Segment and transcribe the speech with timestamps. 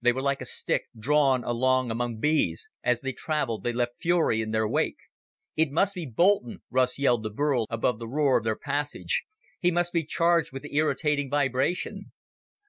[0.00, 4.40] They were like a stick drawn along among bees as they traveled they left fury
[4.40, 4.98] in their wake.
[5.56, 9.24] "It must be Boulton," Russ yelled to Burl above the roar of their passage.
[9.58, 12.12] "He must be charged with the irritating vibration."